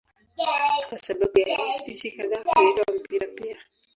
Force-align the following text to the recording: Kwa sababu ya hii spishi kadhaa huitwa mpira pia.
Kwa 0.89 0.97
sababu 0.97 1.39
ya 1.39 1.55
hii 1.57 1.71
spishi 1.71 2.11
kadhaa 2.11 2.41
huitwa 2.55 2.95
mpira 2.95 3.27
pia. 3.27 3.57